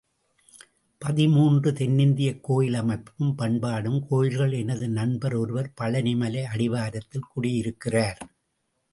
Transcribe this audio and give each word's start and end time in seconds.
பதிமூன்று 1.01 1.71
தென்னிந்தியக் 1.71 2.39
கோயில் 2.41 2.73
அமைப்பும் 2.73 3.35
பண்பாடும் 3.35 4.07
கோயில்கள் 4.07 4.51
எனது 4.51 4.87
நண்பர் 4.89 5.33
ஒருவர் 5.33 5.71
பழநிமலை 5.81 6.43
அடிவாரத்தில் 6.43 7.29
குடி 7.29 7.53
இருக்கிறார். 7.53 8.17